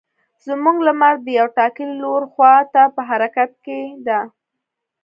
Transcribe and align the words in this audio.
زموږ 0.45 0.77
لمر 0.87 1.15
د 1.21 1.27
یو 1.39 1.47
ټاکلي 1.57 1.93
لور 2.03 2.23
خوا 2.33 2.55
ته 2.73 2.83
په 2.95 3.01
حرکت 3.09 3.51
کې 3.65 3.79
ده. 4.07 4.19